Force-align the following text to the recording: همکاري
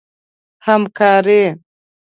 همکاري 0.65 1.43